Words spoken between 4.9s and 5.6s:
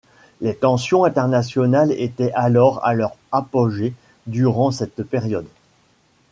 période.